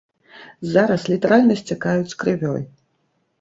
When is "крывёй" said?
2.25-2.65